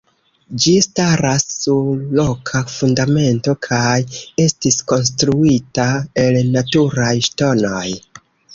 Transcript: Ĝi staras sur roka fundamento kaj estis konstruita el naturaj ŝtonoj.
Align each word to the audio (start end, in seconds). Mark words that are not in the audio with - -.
Ĝi 0.63 0.71
staras 0.85 1.43
sur 1.57 1.91
roka 2.19 2.61
fundamento 2.77 3.55
kaj 3.67 3.99
estis 4.47 4.81
konstruita 4.95 5.89
el 6.25 6.43
naturaj 6.59 7.15
ŝtonoj. 7.31 7.89